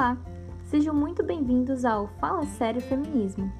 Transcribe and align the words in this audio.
Olá, 0.00 0.16
sejam 0.62 0.94
muito 0.94 1.22
bem-vindos 1.22 1.84
ao 1.84 2.08
Fala 2.18 2.46
Sério 2.46 2.80
Feminismo. 2.80 3.52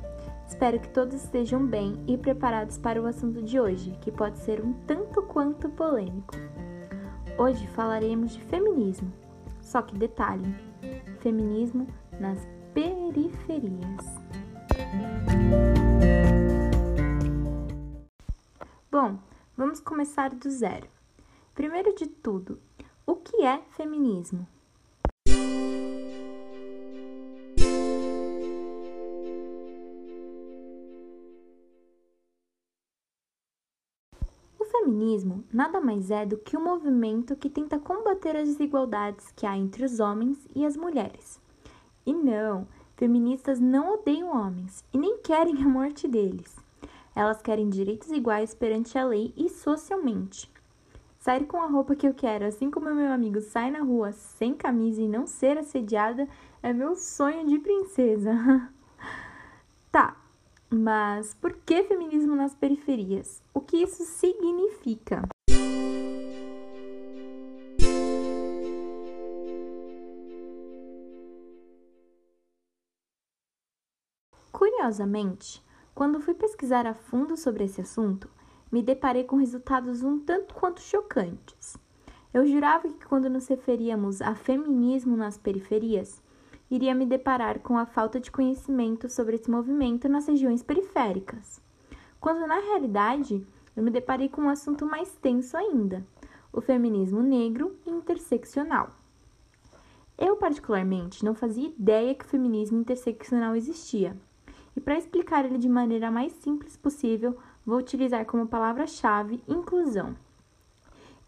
Espero 0.48 0.80
que 0.80 0.88
todos 0.88 1.22
estejam 1.22 1.66
bem 1.66 2.02
e 2.08 2.16
preparados 2.16 2.78
para 2.78 2.98
o 2.98 3.04
assunto 3.04 3.42
de 3.42 3.60
hoje, 3.60 3.94
que 4.00 4.10
pode 4.10 4.38
ser 4.38 4.64
um 4.64 4.72
tanto 4.86 5.20
quanto 5.24 5.68
polêmico. 5.68 6.32
Hoje 7.36 7.66
falaremos 7.66 8.32
de 8.32 8.40
feminismo, 8.44 9.12
só 9.60 9.82
que 9.82 9.94
detalhe: 9.94 10.46
feminismo 11.18 11.86
nas 12.18 12.48
periferias. 12.72 14.06
Bom, 18.90 19.18
vamos 19.54 19.78
começar 19.78 20.30
do 20.30 20.48
zero. 20.48 20.88
Primeiro 21.54 21.94
de 21.94 22.06
tudo, 22.06 22.58
o 23.04 23.14
que 23.16 23.42
é 23.42 23.58
feminismo? 23.76 24.46
Feminismo 34.90 35.44
nada 35.52 35.80
mais 35.80 36.10
é 36.10 36.26
do 36.26 36.36
que 36.36 36.56
um 36.56 36.64
movimento 36.64 37.36
que 37.36 37.48
tenta 37.48 37.78
combater 37.78 38.36
as 38.36 38.48
desigualdades 38.48 39.32
que 39.36 39.46
há 39.46 39.56
entre 39.56 39.84
os 39.84 40.00
homens 40.00 40.36
e 40.54 40.66
as 40.66 40.76
mulheres. 40.76 41.40
E 42.04 42.12
não, 42.12 42.66
feministas 42.96 43.60
não 43.60 43.94
odeiam 43.94 44.36
homens 44.36 44.84
e 44.92 44.98
nem 44.98 45.18
querem 45.18 45.62
a 45.62 45.68
morte 45.68 46.08
deles. 46.08 46.56
Elas 47.14 47.40
querem 47.40 47.68
direitos 47.68 48.10
iguais 48.10 48.52
perante 48.52 48.98
a 48.98 49.04
lei 49.04 49.32
e 49.36 49.48
socialmente. 49.48 50.50
Sair 51.18 51.44
com 51.44 51.58
a 51.58 51.66
roupa 51.66 51.94
que 51.94 52.08
eu 52.08 52.14
quero, 52.14 52.46
assim 52.46 52.70
como 52.70 52.92
meu 52.92 53.12
amigo 53.12 53.40
sai 53.40 53.70
na 53.70 53.82
rua 53.82 54.10
sem 54.10 54.54
camisa 54.54 55.02
e 55.02 55.08
não 55.08 55.26
ser 55.26 55.56
assediada, 55.58 56.26
é 56.62 56.72
meu 56.72 56.96
sonho 56.96 57.46
de 57.46 57.58
princesa. 57.58 58.32
mas 60.70 61.34
por 61.34 61.52
que 61.52 61.82
feminismo 61.82 62.36
nas 62.36 62.54
periferias? 62.54 63.42
O 63.52 63.60
que 63.60 63.78
isso 63.78 64.04
significa? 64.04 65.22
Curiosamente, 74.52 75.62
quando 75.94 76.20
fui 76.20 76.34
pesquisar 76.34 76.86
a 76.86 76.94
fundo 76.94 77.36
sobre 77.36 77.64
esse 77.64 77.80
assunto, 77.80 78.30
me 78.70 78.82
deparei 78.82 79.24
com 79.24 79.36
resultados 79.36 80.02
um 80.02 80.20
tanto 80.20 80.54
quanto 80.54 80.80
chocantes. 80.80 81.76
Eu 82.32 82.46
jurava 82.46 82.88
que 82.88 83.04
quando 83.06 83.28
nos 83.28 83.48
referíamos 83.48 84.22
a 84.22 84.36
feminismo 84.36 85.16
nas 85.16 85.36
periferias, 85.36 86.22
iria 86.70 86.94
me 86.94 87.04
deparar 87.04 87.58
com 87.58 87.76
a 87.76 87.84
falta 87.84 88.20
de 88.20 88.30
conhecimento 88.30 89.08
sobre 89.08 89.36
esse 89.36 89.50
movimento 89.50 90.08
nas 90.08 90.28
regiões 90.28 90.62
periféricas. 90.62 91.60
Quando 92.20 92.46
na 92.46 92.60
realidade, 92.60 93.44
eu 93.76 93.82
me 93.82 93.90
deparei 93.90 94.28
com 94.28 94.42
um 94.42 94.48
assunto 94.48 94.86
mais 94.86 95.12
tenso 95.16 95.56
ainda: 95.56 96.06
o 96.52 96.60
feminismo 96.60 97.22
negro 97.22 97.76
e 97.86 97.90
interseccional. 97.90 98.94
Eu, 100.16 100.36
particularmente, 100.36 101.24
não 101.24 101.34
fazia 101.34 101.68
ideia 101.68 102.14
que 102.14 102.24
o 102.24 102.28
feminismo 102.28 102.78
interseccional 102.78 103.56
existia. 103.56 104.16
E 104.76 104.80
para 104.80 104.98
explicar 104.98 105.44
ele 105.44 105.56
de 105.56 105.68
maneira 105.68 106.10
mais 106.10 106.32
simples 106.34 106.76
possível, 106.76 107.36
vou 107.64 107.78
utilizar 107.78 108.24
como 108.26 108.46
palavra-chave 108.46 109.42
inclusão. 109.48 110.14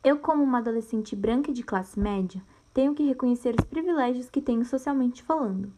Eu, 0.05 0.19
como 0.19 0.43
uma 0.43 0.59
adolescente 0.59 1.17
branca 1.17 1.53
de 1.53 1.63
classe 1.63 1.99
média, 1.99 2.43
tenho 2.73 2.95
que 2.95 3.03
reconhecer 3.03 3.55
os 3.59 3.65
privilégios 3.65 4.31
que 4.31 4.41
tenho 4.41 4.65
socialmente 4.65 5.23
falando. 5.23 5.73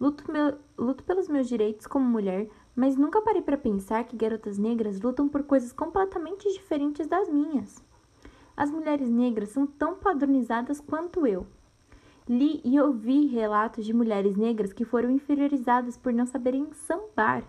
Luto, 0.00 0.30
meu, 0.30 0.58
luto 0.78 1.04
pelos 1.04 1.28
meus 1.28 1.48
direitos 1.48 1.86
como 1.86 2.04
mulher, 2.04 2.48
mas 2.74 2.96
nunca 2.96 3.20
parei 3.20 3.42
para 3.42 3.58
pensar 3.58 4.04
que 4.04 4.16
garotas 4.16 4.58
negras 4.58 5.00
lutam 5.00 5.28
por 5.28 5.42
coisas 5.42 5.72
completamente 5.72 6.50
diferentes 6.52 7.06
das 7.06 7.28
minhas. 7.28 7.84
As 8.56 8.70
mulheres 8.70 9.08
negras 9.08 9.50
são 9.50 9.66
tão 9.66 9.94
padronizadas 9.94 10.80
quanto 10.80 11.26
eu. 11.26 11.46
Li 12.28 12.60
e 12.64 12.80
ouvi 12.80 13.26
relatos 13.26 13.84
de 13.84 13.92
mulheres 13.92 14.36
negras 14.36 14.72
que 14.72 14.84
foram 14.84 15.10
inferiorizadas 15.10 15.96
por 15.96 16.12
não 16.12 16.26
saberem 16.26 16.72
sambar 16.72 17.44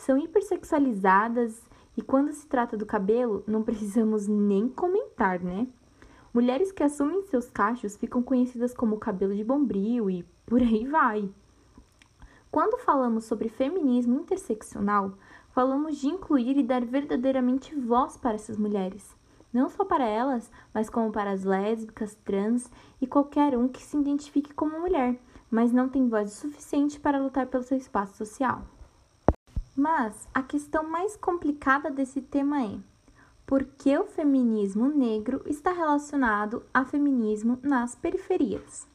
são 0.00 0.16
hipersexualizadas 0.16 1.62
e 1.96 2.00
quando 2.00 2.32
se 2.32 2.46
trata 2.46 2.76
do 2.76 2.86
cabelo, 2.86 3.44
não 3.46 3.62
precisamos 3.62 4.26
nem 4.26 4.68
comentar, 4.68 5.40
né? 5.40 5.66
Mulheres 6.32 6.70
que 6.70 6.84
assumem 6.84 7.22
seus 7.22 7.50
cachos 7.50 7.96
ficam 7.96 8.22
conhecidas 8.22 8.72
como 8.72 8.98
cabelo 8.98 9.34
de 9.34 9.42
bombril 9.42 10.08
e 10.08 10.22
por 10.46 10.60
aí 10.62 10.86
vai. 10.86 11.28
Quando 12.50 12.78
falamos 12.78 13.24
sobre 13.24 13.48
feminismo 13.48 14.20
interseccional, 14.20 15.14
falamos 15.50 15.98
de 15.98 16.06
incluir 16.06 16.56
e 16.56 16.62
dar 16.62 16.84
verdadeiramente 16.84 17.74
voz 17.74 18.16
para 18.16 18.34
essas 18.34 18.56
mulheres. 18.56 19.16
Não 19.52 19.68
só 19.68 19.84
para 19.84 20.04
elas, 20.04 20.50
mas 20.72 20.88
como 20.88 21.10
para 21.10 21.32
as 21.32 21.42
lésbicas, 21.42 22.14
trans 22.24 22.70
e 23.00 23.06
qualquer 23.06 23.56
um 23.56 23.66
que 23.66 23.82
se 23.82 23.96
identifique 23.96 24.54
como 24.54 24.78
mulher, 24.78 25.20
mas 25.50 25.72
não 25.72 25.88
tem 25.88 26.08
voz 26.08 26.32
suficiente 26.32 27.00
para 27.00 27.20
lutar 27.20 27.46
pelo 27.46 27.64
seu 27.64 27.76
espaço 27.76 28.16
social. 28.16 28.62
Mas 29.76 30.28
a 30.32 30.42
questão 30.42 30.88
mais 30.88 31.16
complicada 31.16 31.90
desse 31.90 32.20
tema 32.20 32.62
é: 32.62 32.78
por 33.50 33.64
que 33.64 33.98
o 33.98 34.04
feminismo 34.04 34.88
negro 34.88 35.42
está 35.44 35.72
relacionado 35.72 36.62
a 36.72 36.84
feminismo 36.84 37.58
nas 37.64 37.96
periferias? 37.96 38.86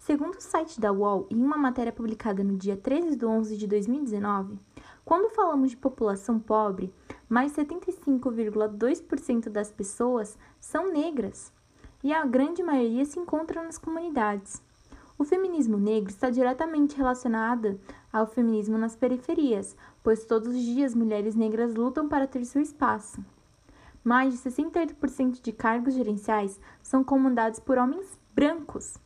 Segundo 0.00 0.34
o 0.34 0.40
site 0.40 0.80
da 0.80 0.92
UOL, 0.92 1.28
em 1.30 1.36
uma 1.36 1.56
matéria 1.56 1.92
publicada 1.92 2.42
no 2.42 2.56
dia 2.56 2.76
13 2.76 3.14
de 3.14 3.24
11 3.24 3.56
de 3.56 3.68
2019, 3.68 4.58
quando 5.04 5.32
falamos 5.32 5.70
de 5.70 5.76
população 5.76 6.40
pobre, 6.40 6.92
mais 7.28 7.52
75,2% 7.52 9.48
das 9.48 9.70
pessoas 9.70 10.36
são 10.58 10.92
negras 10.92 11.52
e 12.02 12.12
a 12.12 12.26
grande 12.26 12.64
maioria 12.64 13.04
se 13.04 13.20
encontra 13.20 13.62
nas 13.62 13.78
comunidades. 13.78 14.60
O 15.16 15.22
feminismo 15.22 15.76
negro 15.76 16.10
está 16.10 16.30
diretamente 16.30 16.96
relacionado 16.96 17.78
ao 18.12 18.26
feminismo 18.26 18.76
nas 18.76 18.96
periferias, 18.96 19.76
pois 20.02 20.24
todos 20.24 20.48
os 20.48 20.64
dias 20.64 20.96
mulheres 20.96 21.36
negras 21.36 21.76
lutam 21.76 22.08
para 22.08 22.26
ter 22.26 22.44
seu 22.44 22.60
espaço. 22.60 23.22
Mais 24.04 24.32
de 24.32 24.38
68% 24.50 25.42
de 25.42 25.52
cargos 25.52 25.94
gerenciais 25.94 26.60
são 26.82 27.04
comandados 27.04 27.60
por 27.60 27.78
homens 27.78 28.18
brancos. 28.34 28.96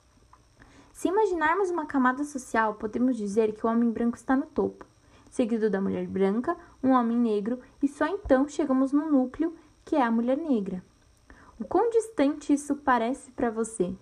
Se 0.93 1.09
imaginarmos 1.09 1.71
uma 1.71 1.87
camada 1.87 2.25
social, 2.25 2.75
podemos 2.75 3.17
dizer 3.17 3.55
que 3.55 3.67
o 3.67 3.71
homem 3.71 3.91
branco 3.91 4.17
está 4.17 4.37
no 4.37 4.47
topo, 4.47 4.87
seguido 5.31 5.71
da 5.71 5.81
mulher 5.81 6.07
branca, 6.07 6.57
um 6.83 6.91
homem 6.91 7.19
negro 7.19 7.59
e 7.83 7.89
só 7.89 8.07
então 8.07 8.47
chegamos 8.49 8.93
no 8.93 9.11
núcleo, 9.11 9.55
que 9.85 9.97
é 9.97 10.03
a 10.03 10.11
mulher 10.11 10.37
negra. 10.37 10.85
O 11.59 11.65
quão 11.65 11.91
distante 11.91 12.53
isso 12.53 12.77
parece 12.77 13.31
para 13.33 13.51
você? 13.51 13.97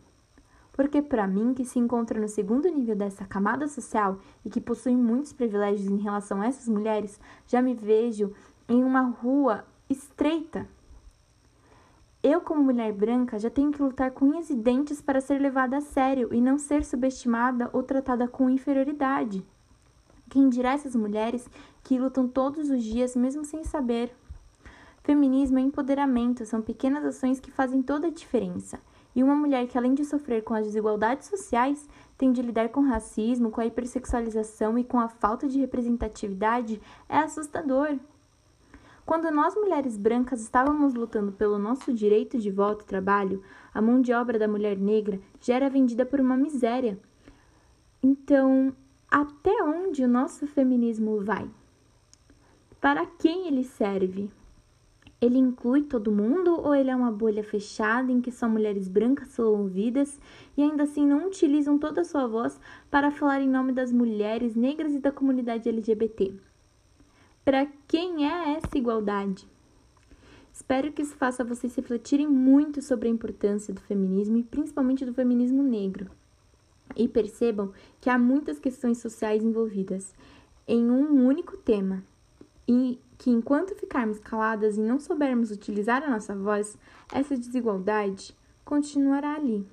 porque 0.80 1.02
para 1.02 1.26
mim, 1.26 1.52
que 1.52 1.62
se 1.62 1.78
encontra 1.78 2.18
no 2.18 2.26
segundo 2.26 2.66
nível 2.66 2.96
dessa 2.96 3.26
camada 3.26 3.68
social 3.68 4.18
e 4.42 4.48
que 4.48 4.62
possui 4.62 4.96
muitos 4.96 5.30
privilégios 5.30 5.90
em 5.90 5.98
relação 5.98 6.40
a 6.40 6.46
essas 6.46 6.68
mulheres, 6.68 7.20
já 7.46 7.60
me 7.60 7.74
vejo 7.74 8.32
em 8.66 8.82
uma 8.82 9.02
rua 9.02 9.62
estreita. 9.90 10.66
Eu, 12.22 12.42
como 12.42 12.62
mulher 12.62 12.92
branca, 12.92 13.38
já 13.38 13.48
tenho 13.48 13.72
que 13.72 13.80
lutar 13.80 14.10
com 14.10 14.26
unhas 14.26 14.50
e 14.50 14.54
dentes 14.54 15.00
para 15.00 15.22
ser 15.22 15.40
levada 15.40 15.78
a 15.78 15.80
sério 15.80 16.28
e 16.34 16.40
não 16.40 16.58
ser 16.58 16.84
subestimada 16.84 17.70
ou 17.72 17.82
tratada 17.82 18.28
com 18.28 18.50
inferioridade. 18.50 19.42
Quem 20.28 20.50
dirá 20.50 20.74
essas 20.74 20.94
mulheres 20.94 21.48
que 21.82 21.98
lutam 21.98 22.28
todos 22.28 22.68
os 22.68 22.84
dias 22.84 23.16
mesmo 23.16 23.42
sem 23.42 23.64
saber? 23.64 24.14
Feminismo 25.02 25.58
e 25.58 25.62
empoderamento 25.62 26.44
são 26.44 26.60
pequenas 26.60 27.06
ações 27.06 27.40
que 27.40 27.50
fazem 27.50 27.80
toda 27.82 28.08
a 28.08 28.12
diferença. 28.12 28.78
E 29.16 29.24
uma 29.24 29.34
mulher 29.34 29.66
que, 29.66 29.78
além 29.78 29.94
de 29.94 30.04
sofrer 30.04 30.44
com 30.44 30.52
as 30.52 30.66
desigualdades 30.66 31.26
sociais, 31.26 31.88
tem 32.18 32.30
de 32.30 32.42
lidar 32.42 32.68
com 32.68 32.82
racismo, 32.82 33.50
com 33.50 33.62
a 33.62 33.66
hipersexualização 33.66 34.78
e 34.78 34.84
com 34.84 35.00
a 35.00 35.08
falta 35.08 35.48
de 35.48 35.58
representatividade 35.58 36.80
é 37.08 37.16
assustador. 37.16 37.98
Quando 39.10 39.28
nós, 39.32 39.56
mulheres 39.56 39.96
brancas, 39.96 40.40
estávamos 40.40 40.94
lutando 40.94 41.32
pelo 41.32 41.58
nosso 41.58 41.92
direito 41.92 42.38
de 42.38 42.48
voto 42.48 42.84
e 42.84 42.86
trabalho, 42.86 43.42
a 43.74 43.82
mão 43.82 44.00
de 44.00 44.12
obra 44.12 44.38
da 44.38 44.46
mulher 44.46 44.78
negra 44.78 45.18
já 45.40 45.56
era 45.56 45.68
vendida 45.68 46.06
por 46.06 46.20
uma 46.20 46.36
miséria. 46.36 46.96
Então, 48.00 48.72
até 49.10 49.64
onde 49.64 50.04
o 50.04 50.08
nosso 50.08 50.46
feminismo 50.46 51.24
vai? 51.24 51.50
Para 52.80 53.04
quem 53.04 53.48
ele 53.48 53.64
serve? 53.64 54.30
Ele 55.20 55.38
inclui 55.38 55.82
todo 55.82 56.12
mundo 56.12 56.60
ou 56.60 56.72
ele 56.72 56.90
é 56.90 56.94
uma 56.94 57.10
bolha 57.10 57.42
fechada 57.42 58.12
em 58.12 58.20
que 58.20 58.30
só 58.30 58.48
mulheres 58.48 58.86
brancas 58.86 59.30
são 59.30 59.46
ouvidas 59.46 60.20
e 60.56 60.62
ainda 60.62 60.84
assim 60.84 61.04
não 61.04 61.26
utilizam 61.26 61.76
toda 61.76 62.02
a 62.02 62.04
sua 62.04 62.28
voz 62.28 62.60
para 62.88 63.10
falar 63.10 63.40
em 63.40 63.48
nome 63.48 63.72
das 63.72 63.90
mulheres 63.90 64.54
negras 64.54 64.94
e 64.94 65.00
da 65.00 65.10
comunidade 65.10 65.68
LGBT? 65.68 66.32
Para 67.44 67.66
quem 67.88 68.28
é 68.28 68.56
essa 68.56 68.76
igualdade? 68.76 69.48
Espero 70.52 70.92
que 70.92 71.02
isso 71.02 71.16
faça 71.16 71.42
vocês 71.42 71.74
refletirem 71.74 72.26
muito 72.26 72.82
sobre 72.82 73.08
a 73.08 73.10
importância 73.10 73.72
do 73.72 73.80
feminismo 73.80 74.36
e 74.36 74.42
principalmente 74.42 75.04
do 75.04 75.14
feminismo 75.14 75.62
negro. 75.62 76.10
e 76.96 77.06
percebam 77.06 77.72
que 78.00 78.10
há 78.10 78.18
muitas 78.18 78.58
questões 78.58 78.98
sociais 78.98 79.44
envolvidas 79.44 80.12
em 80.66 80.90
um 80.90 81.24
único 81.24 81.56
tema 81.56 82.02
e 82.66 82.98
que 83.16 83.30
enquanto 83.30 83.74
ficarmos 83.74 84.18
caladas 84.18 84.76
e 84.76 84.80
não 84.80 84.98
soubermos 84.98 85.50
utilizar 85.50 86.02
a 86.02 86.10
nossa 86.10 86.34
voz, 86.34 86.76
essa 87.12 87.36
desigualdade 87.36 88.36
continuará 88.64 89.34
ali. 89.34 89.66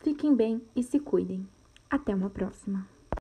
Fiquem 0.00 0.34
bem 0.34 0.62
e 0.74 0.82
se 0.82 0.98
cuidem. 1.00 1.46
Até 1.90 2.14
uma 2.14 2.30
próxima. 2.30 2.93